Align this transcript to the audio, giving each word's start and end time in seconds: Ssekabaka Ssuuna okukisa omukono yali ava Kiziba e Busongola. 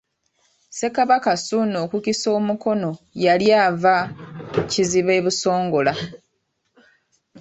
Ssekabaka 0.69 1.31
Ssuuna 1.39 1.77
okukisa 1.85 2.27
omukono 2.39 2.91
yali 3.25 3.47
ava 3.65 3.95
Kiziba 4.71 5.11
e 5.19 5.23
Busongola. 5.25 5.93